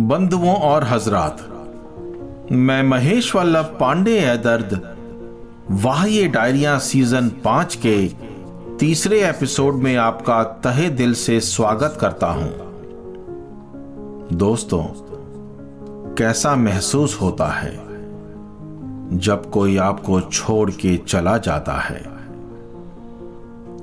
बंधुओं 0.00 0.54
और 0.54 0.84
हजरात, 0.84 1.38
मैं 2.52 2.82
महेश 2.82 3.36
वल्लभ 3.36 3.64
पांडे 3.64 4.18
है 4.18 4.42
दर्द 4.42 4.96
वाह 5.70 6.04
ये 6.04 6.28
डायरिया 6.28 6.78
सीज़न 6.78 7.28
पाँच 7.28 7.74
के 7.74 8.08
तीसरे 8.78 9.28
एपिसोड 9.28 9.74
में 9.74 9.96
आपका 9.96 10.42
तहे 10.42 10.88
दिल 10.88 11.14
से 11.14 11.40
स्वागत 11.40 11.98
करता 12.00 12.26
हूँ। 12.26 12.50
दोस्तों, 14.32 14.82
कैसा 16.14 16.56
महसूस 16.56 17.18
होता 17.20 17.46
है 17.46 17.76
जब 19.18 19.50
कोई 19.50 19.76
आपको 19.76 20.20
छोड़ 20.20 20.70
के 20.70 20.96
चला 20.96 21.38
जाता 21.38 21.72
है? 21.72 22.04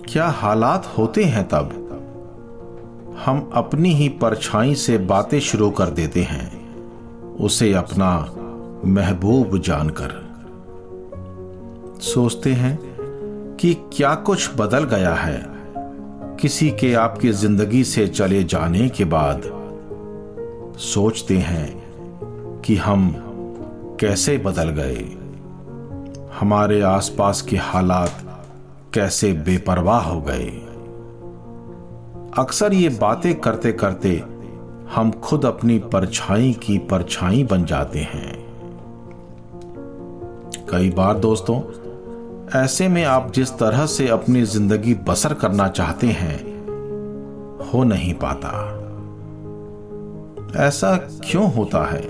क्या 0.09 0.27
हालात 0.27 0.93
होते 0.97 1.23
हैं 1.23 1.47
तब? 1.47 1.85
हम 3.25 3.49
अपनी 3.53 3.93
ही 3.93 4.09
परछाई 4.09 4.75
से 4.75 4.97
बातें 4.97 5.39
शुरू 5.39 5.69
कर 5.71 5.89
देते 5.89 6.23
हैं। 6.23 6.75
उसे 7.35 7.73
अपना 7.73 8.33
महबूब 8.85 9.57
जानकर। 9.61 10.29
सोचते 12.01 12.53
हैं 12.53 12.79
कि 13.59 13.73
क्या 13.73 14.15
कुछ 14.15 14.49
बदल 14.57 14.83
गया 14.83 15.13
है। 15.13 15.45
किसी 16.41 16.71
के 16.71 16.93
आपकी 16.93 17.29
ज़िंदगी 17.29 17.83
से 17.83 18.07
चले 18.07 18.43
जाने 18.43 18.89
के 18.89 19.05
बाद 19.05 19.41
सोचते 20.77 21.37
हैं 21.37 21.79
कि 22.65 22.75
हम 22.75 23.15
कैसे 23.99 24.37
बदल 24.37 24.69
गए। 24.69 25.05
हमारे 26.39 26.81
आसपास 26.81 27.41
के 27.41 27.57
हालात 27.57 28.23
कैसे 28.93 29.33
बेपरवाह 29.33 30.01
हो 30.01 30.21
गए। 30.21 30.65
अक्सर 32.39 32.73
ये 32.73 32.89
बातें 32.89 33.39
करते 33.39 33.71
करते 33.71 34.23
हम 34.95 35.11
खुद 35.11 35.45
अपनी 35.45 35.79
परछाई 35.79 36.53
की 36.53 36.77
परछाई 36.77 37.43
बन 37.43 37.65
जाते 37.65 37.99
हैं। 37.99 38.33
कई 40.69 40.89
बार 40.89 41.17
दोस्तों, 41.17 41.61
ऐसे 42.63 42.87
में 42.87 43.03
आप 43.03 43.31
जिस 43.31 43.51
तरह 43.51 43.85
से 43.85 44.07
अपनी 44.07 44.41
ज़िंदगी 44.41 44.93
बसर 44.93 45.33
करना 45.33 45.67
चाहते 45.67 46.07
हैं, 46.07 46.37
हो 47.65 47.83
नहीं 47.83 48.13
पाता। 48.13 48.53
ऐसा 50.65 50.95
क्यों 50.97 51.53
होता 51.53 51.85
है? 51.85 52.01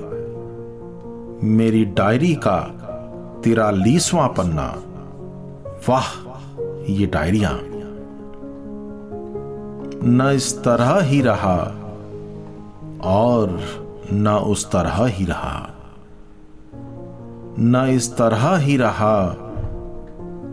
मेरी 1.43 1.85
डायरी 1.85 2.35
का 2.35 2.59
तिरालीसवां 3.43 4.27
पन्ना। 4.29 4.83
वाह, 5.89 6.07
ये 6.91 7.05
डायरिया। 7.05 7.59
न 10.03 10.31
इस 10.35 10.63
तरह 10.63 10.99
ही 11.01 11.21
रहा 11.21 11.57
और 13.03 13.59
न 14.13 14.27
उस 14.27 14.71
तरह 14.71 15.05
ही 15.05 15.25
रहा। 15.25 15.69
न 17.59 17.87
इस 17.89 18.17
तरह 18.17 18.57
ही 18.57 18.77
रहा 18.77 19.17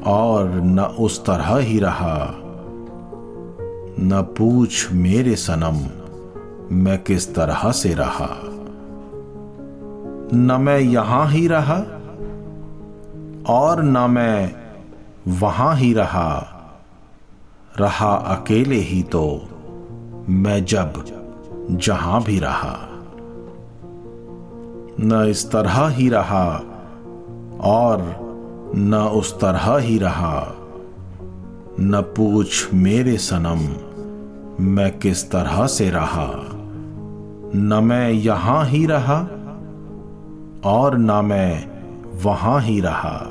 और 0.06 0.50
न 0.50 0.80
उस 0.80 1.26
तरह 1.26 1.56
ही 1.56 1.78
रहा। 1.78 2.34
न 4.00 4.34
पूछ 4.38 4.92
मेरे 4.92 5.36
सनम, 5.36 5.76
मैं 6.76 7.02
किस 7.02 7.34
तरह 7.34 7.72
से 7.72 7.94
रहा। 7.94 8.28
न 10.34 10.56
मैं 10.60 10.78
यहाँ 10.78 11.26
ही 11.28 11.48
रहा 11.48 11.78
और 13.48 13.82
न 13.82 14.10
मैं 14.10 14.54
वहाँ 15.28 15.76
ही 15.76 15.92
रहा। 15.92 16.52
रहा 17.80 18.14
अकेले 18.14 18.76
ही 18.76 19.02
तो 19.02 19.42
मैं 20.28 20.64
जब 20.64 21.04
जहाँ 21.70 22.22
भी 22.22 22.38
रहा। 22.38 22.76
न 25.00 25.26
इस 25.30 25.52
तरह 25.52 25.88
ही 25.88 26.08
रहा 26.08 26.62
और 27.60 28.16
न 28.76 28.94
उस 28.94 29.40
तरह 29.40 29.78
ही 29.78 29.98
रहा। 29.98 30.52
न 31.80 32.02
पूछ 32.16 32.74
मेरे 32.74 33.16
सनम 33.16 33.60
मैं 34.64 34.98
किस 34.98 35.30
तरह 35.30 35.66
से 35.66 35.90
रहा। 35.90 36.32
न 37.54 37.80
मैं 37.82 38.10
यहाँ 38.10 38.64
ही 38.64 38.86
रहा 38.86 39.18
और 40.64 40.98
न 40.98 41.24
मैं 41.24 41.68
वहाँ 42.22 42.60
ही 42.60 42.80
रहा। 42.80 43.22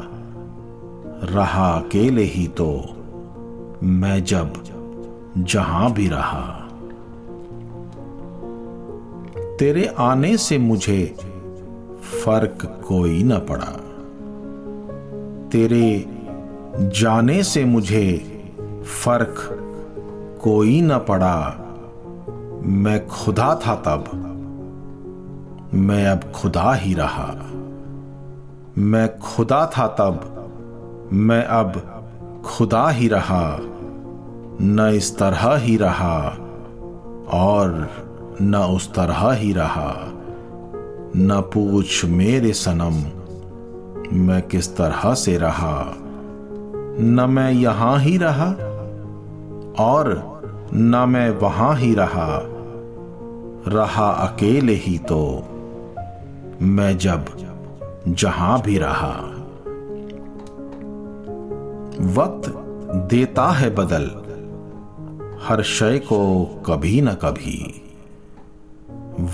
रहा 1.23 1.69
अकेले 1.69 2.23
ही 2.23 2.47
तो 2.47 2.94
मैं 3.85 4.23
जब 4.23 4.53
जहाँ 5.37 5.93
भी 5.93 6.07
रहा, 6.07 6.69
तेरे 9.59 9.95
आने 9.97 10.37
से 10.37 10.57
मुझे 10.57 11.15
फ़र्क 12.03 12.81
कोई 12.87 13.23
न 13.23 13.37
पड़ा। 13.39 13.81
तेरे 15.49 16.05
जाने 16.75 17.43
से 17.43 17.65
मुझे 17.65 18.17
फ़र्क 19.03 19.35
कोई 20.41 20.81
न 20.81 20.97
पड़ा। 20.97 21.55
मैं 22.63 23.07
खुदा 23.07 23.59
था 23.67 23.75
तब, 23.75 24.03
मैं 25.73 26.07
अब 26.07 26.31
खुदा 26.31 26.73
ही 26.73 26.93
रहा। 26.93 27.35
मैं 28.77 29.19
खुदा 29.19 29.71
था 29.77 29.87
तब, 29.87 30.47
मैं 31.13 31.43
अब 31.43 31.91
खुदा 32.45 32.89
ही 32.89 33.07
रहा। 33.07 33.59
न 34.61 34.91
इस 34.95 35.17
तरह 35.17 35.55
ही 35.55 35.77
रहा 35.77 36.37
और 37.31 37.89
न 38.41 38.55
उस 38.55 38.93
तरह 38.93 39.31
ही 39.31 39.53
रहा। 39.53 39.95
न 41.17 41.43
पूछ 41.53 42.05
मेरे 42.05 42.53
सनम, 42.53 42.93
मैं 44.17 44.41
किस 44.41 44.77
तरह 44.77 45.13
से 45.13 45.37
रहा? 45.37 45.95
न 46.99 47.25
मैं 47.29 47.51
यहाँ 47.51 47.99
ही 47.99 48.17
रहा 48.17 48.49
और 49.79 50.35
न 50.73 51.05
मैं 51.09 51.29
वहाँ 51.29 51.75
ही 51.75 51.95
रहा। 51.95 52.41
रहा 53.67 54.09
अकेले 54.09 54.73
ही 54.73 54.97
तो 54.97 55.43
मैं 56.61 56.97
जब 56.97 57.25
जहाँ 58.07 58.61
भी 58.61 58.77
रहा। 58.77 59.31
वक्त 62.01 62.49
देता 63.09 63.47
है 63.47 63.75
बदल 63.75 64.24
हर 65.47 65.61
शय 65.61 65.99
को 65.99 66.45
कभी 66.65 67.01
न 67.01 67.13
कभी। 67.13 67.81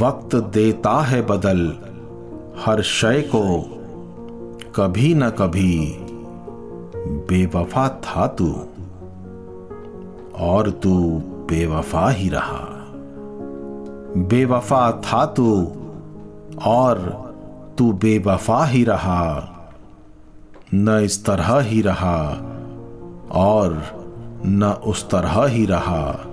वक्त 0.02 0.36
देता 0.36 1.02
है 1.02 1.22
बदल, 1.22 1.74
हर 2.66 2.82
शय 2.82 3.22
को 3.22 3.62
कभी 4.76 5.14
न 5.14 5.30
कभी। 5.30 5.98
बेवफा 7.08 7.90
था 7.90 8.28
तू, 8.28 8.66
और 10.36 10.70
तू 10.70 11.22
बेवफा 11.26 12.10
ही 12.10 12.30
रहा। 12.30 12.68
बेवफा 14.18 14.92
था 14.92 15.26
तू, 15.26 15.72
और 16.66 17.00
तू 17.78 17.94
बेवफा 17.94 18.66
ही 18.66 18.84
रहा। 18.84 19.48
न 20.74 20.90
इस 20.90 21.26
तरह 21.26 21.60
ही 21.60 21.82
रहा, 21.82 22.42
और 23.32 24.01
न 24.46 24.64
उस 24.86 25.10
तरह 25.10 25.46
ही 25.46 25.66
रहा। 25.66 26.26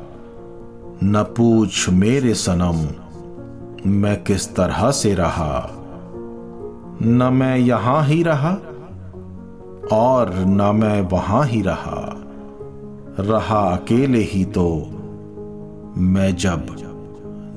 न 1.05 1.23
पूछ 1.37 1.89
मेरे 1.89 2.35
सनम, 2.35 2.89
मैं 3.91 4.25
किस 4.25 4.57
तरह 4.57 4.91
से 4.91 5.15
रहा। 5.15 5.71
न 7.03 7.31
मैं 7.33 7.57
यहाँ 7.57 8.05
ही 8.05 8.23
रहा, 8.23 8.51
और 9.93 10.35
न 10.35 10.77
मैं 10.77 11.01
वहाँ 11.01 11.45
ही 11.45 11.63
रहा। 11.63 12.15
रहा 13.21 13.77
अकेले 13.77 14.19
ही 14.19 14.45
तो 14.45 14.91
मैं 15.97 16.37
जब 16.37 16.77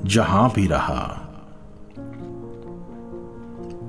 जहाँ 0.04 0.52
भी 0.54 0.66
रहा। 0.66 1.18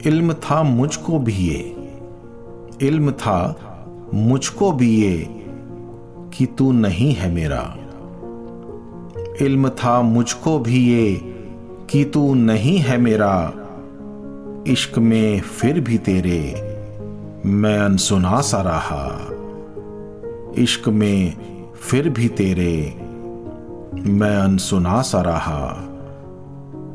इल्म 0.05 0.33
था 0.33 0.63
मुझको 0.63 1.19
भी 1.19 1.33
ये, 1.33 1.91
इल्म 2.81 3.11
था 3.11 3.55
मुझको 4.13 4.71
भी 4.71 5.01
ये। 5.01 5.42
कि 6.33 6.45
तू 6.45 6.71
नहीं 6.71 7.13
है 7.13 7.31
मेरा। 7.31 7.75
इल्म 9.41 9.69
था 9.69 10.01
मुझको 10.01 10.59
भी 10.59 10.93
ये 10.93 11.15
कि 11.89 12.05
तू 12.05 12.33
नहीं 12.33 12.77
है 12.77 12.97
मेरा। 12.97 13.53
इश्क 14.67 14.97
में 14.97 15.41
फिर 15.41 15.79
भी 15.79 15.97
तेरे 15.97 16.53
मैं 17.45 17.77
अनसुना 17.77 18.41
सा 18.41 18.61
रहा। 18.61 19.29
इश्क 20.57 20.89
में 20.89 21.37
फिर 21.75 22.09
भी 22.09 22.27
तेरे 22.27 22.97
मैं 23.93 24.37
अनसुना 24.37 25.01
सा 25.01 25.21
रहा। 25.21 25.89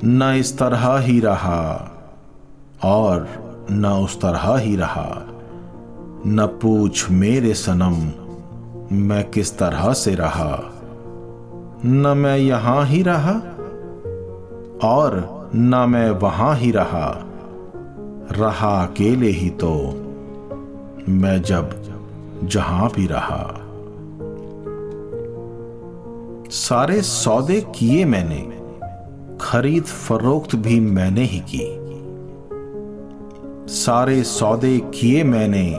न 0.05 0.37
इस 0.39 0.59
तरह 0.59 0.99
ही 0.99 1.21
रहा 1.21 1.93
और 2.85 3.29
न 3.71 3.87
उस 3.87 4.21
तरह 4.21 4.57
ही 4.57 4.77
रहा। 4.77 5.27
न 6.27 6.47
पूछ 6.63 7.11
मेरे 7.11 7.55
सनम 7.55 8.28
मैं 8.93 9.31
किस 9.31 9.59
तरह 9.59 9.93
से 9.93 10.15
रहा? 10.15 10.63
न 11.85 12.15
मैं 12.17 12.39
यहाँ 12.39 12.87
ही 12.87 13.03
रहा, 13.03 13.33
और 14.89 15.51
न 15.55 15.87
मैं 15.89 16.11
वहाँ 16.11 16.57
ही 16.57 16.71
रहा। 16.71 17.25
रहा 18.33 18.87
अकेले 18.87 19.27
ही 19.27 19.51
तो 19.51 19.75
मैं 21.09 21.43
जब 21.43 21.83
जहाँ 22.45 22.91
भी 22.91 23.07
रहा। 23.07 23.55
सारे 26.51 27.03
सौदे 27.03 27.61
किए 27.61 28.05
मैंने, 28.05 28.59
खरीद 29.41 29.85
फरोख्त 29.85 30.57
भी 30.57 30.81
मैंने 30.81 31.23
ही 31.25 31.43
की। 31.55 31.89
सारे 33.75 34.23
सौदे 34.23 34.79
किए 34.79 35.25
मैंने, 35.25 35.71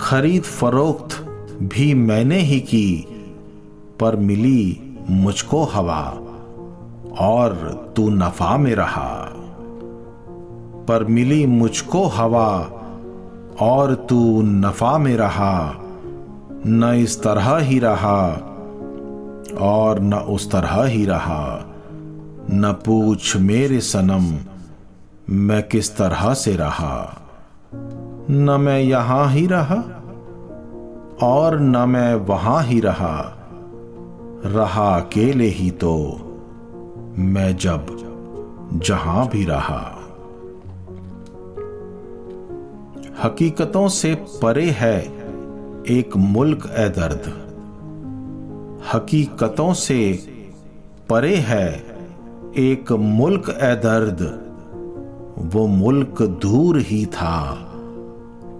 खरीद 0.00 0.42
फरोख्त 0.42 1.19
भी 1.62 1.94
मैंने 1.94 2.38
ही 2.38 2.60
की, 2.60 3.06
पर 4.00 4.16
मिली 4.16 4.80
मुझको 5.10 5.64
हवा, 5.64 6.16
और 7.20 7.52
तू 7.96 8.10
नफा 8.10 8.56
में 8.56 8.74
रहा। 8.74 9.32
पर 10.88 11.04
मिली 11.04 11.46
मुझको 11.46 12.06
हवा, 12.06 12.58
और 13.60 13.94
तू 13.94 14.42
नफा 14.42 14.98
में 14.98 15.16
रहा। 15.16 15.74
न 16.66 16.84
इस 16.84 17.22
तरह 17.22 17.56
ही 17.56 17.78
रहा, 17.78 18.28
और 19.60 20.00
न 20.00 20.14
उस 20.14 20.50
तरह 20.50 20.84
ही 20.84 21.04
रहा। 21.04 21.64
न 22.50 22.76
पूछ 22.86 23.36
मेरे 23.36 23.80
सनम, 23.80 24.38
मैं 25.34 25.68
किस 25.68 25.96
तरह 25.96 26.34
से 26.34 26.56
रहा। 26.56 27.22
न 28.30 28.56
मैं 28.60 28.80
यहाँ 28.80 29.30
ही 29.30 29.46
रहा। 29.46 29.99
और 31.22 31.60
न 31.60 31.76
मैं 31.88 32.14
वहाँ 32.14 32.62
ही 32.62 32.80
रहा 32.80 33.36
रहा 34.44 35.00
अकेले 35.00 35.44
ही 35.44 35.70
तो 35.70 35.96
मैं 37.18 37.56
जब 37.56 37.86
जहाँ 38.72 39.28
भी 39.28 39.44
रहा। 39.44 39.96
हकीकतों 43.22 43.88
से 43.88 44.14
परे 44.42 44.70
है 44.70 45.00
एक 45.88 46.16
मुल्क 46.16 46.70
ए 46.76 46.88
दर्द। 46.88 47.26
हकीकतों 48.94 49.72
से 49.72 50.18
परे 51.10 51.36
है 51.36 51.68
एक 52.56 52.92
मुल्क 52.92 53.50
ए 53.50 53.74
दर्द। 53.74 54.46
वो 55.38 55.66
मुल्क 55.66 56.22
दूर 56.22 56.78
ही 56.78 57.06
था 57.06 57.66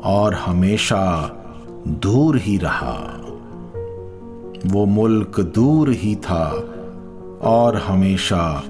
और 0.05 0.35
हमेशा 0.35 1.37
दूर 1.89 2.37
ही 2.37 2.59
रहा। 2.59 3.21
वो 4.67 4.87
मुल्क 4.87 5.41
दूर 5.41 5.91
ही 5.91 6.17
था 6.17 6.65
और 7.43 7.77
हमेशा 7.77 8.63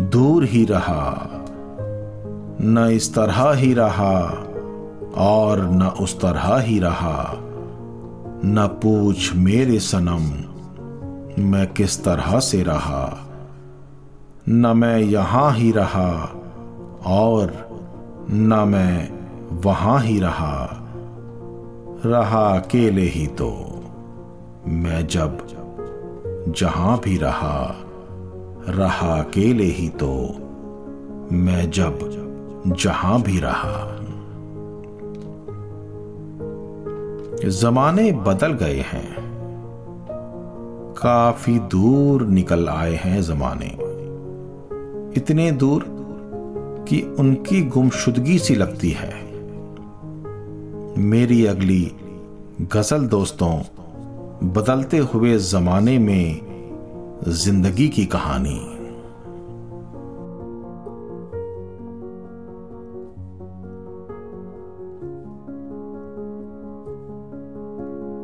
दूर 0.00 0.44
ही 0.44 0.64
रहा। 0.64 1.28
न 2.60 2.90
इस 2.92 3.14
तरह 3.14 3.52
ही 3.52 3.74
रहा 3.74 4.44
और 5.16 5.70
न 5.70 5.82
उस 5.82 6.20
तरह 6.20 6.56
ही 6.58 6.78
रहा। 6.78 7.34
न 8.44 8.68
पूछ 8.82 9.34
मेरे 9.34 9.78
सनम, 9.78 10.22
मैं 11.42 11.72
किस 11.72 12.04
तरह 12.04 12.40
से 12.40 12.62
रहा। 12.62 13.18
न 14.48 14.66
मैं 14.76 14.98
यहाँ 14.98 15.52
ही 15.52 15.70
रहा 15.70 16.32
और 17.06 17.68
न 18.30 18.64
मैं 18.68 19.12
वहाँ 19.52 20.00
ही 20.00 20.20
रहा। 20.20 20.85
रहा 22.06 22.58
अकेले 22.58 23.02
ही 23.02 23.26
तो। 23.26 23.82
मैं 24.66 25.06
जब 25.06 25.38
जहाँ 26.48 27.00
भी 27.04 27.16
रहा 27.16 27.74
रहा 28.68 29.22
अकेले 29.22 29.64
ही 29.64 29.88
तो। 29.88 30.28
मैं 31.32 31.70
जब 31.70 31.98
जहाँ 32.66 33.22
भी 33.22 33.40
रहा। 33.40 33.92
जमाने 37.50 38.12
बदल 38.12 38.52
गए 38.52 38.80
हैं। 38.80 39.16
काफ़ी 40.92 41.58
दूर 41.58 42.26
निकल 42.26 42.68
आए 42.68 42.94
हैं 42.94 43.22
जमाने। 43.22 43.76
इतने 45.16 45.52
दूर 45.52 45.84
कि 46.88 47.16
उनकी 47.18 47.62
गुमशुदगी 47.62 48.38
सी 48.38 48.54
लगती 48.54 48.90
है। 48.90 49.35
मेरी 50.98 51.46
अगली 51.46 51.92
गज़ल 52.62 53.06
दोस्तों 53.06 53.50
बदलते 54.52 54.98
हुए 54.98 55.38
जमाने 55.38 55.98
में 55.98 56.40
ज़िंदगी 57.28 57.88
की 57.88 58.06
कहानी। 58.06 58.75